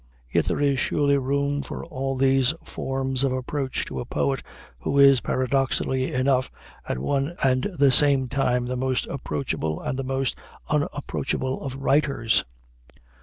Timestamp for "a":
3.99-4.03